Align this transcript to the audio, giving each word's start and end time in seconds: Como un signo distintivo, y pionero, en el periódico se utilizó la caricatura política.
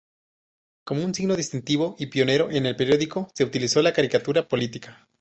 Como 0.83 1.05
un 1.05 1.13
signo 1.13 1.35
distintivo, 1.35 1.95
y 1.99 2.07
pionero, 2.07 2.49
en 2.49 2.65
el 2.65 2.75
periódico 2.75 3.27
se 3.35 3.43
utilizó 3.43 3.83
la 3.83 3.93
caricatura 3.93 4.47
política. 4.47 5.07